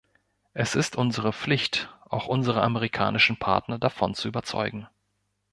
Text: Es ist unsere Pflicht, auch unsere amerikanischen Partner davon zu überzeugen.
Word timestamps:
Es 0.55 0.73
ist 0.73 0.95
unsere 0.95 1.31
Pflicht, 1.31 1.93
auch 2.05 2.25
unsere 2.25 2.63
amerikanischen 2.63 3.37
Partner 3.37 3.77
davon 3.77 4.15
zu 4.15 4.29
überzeugen. 4.29 4.87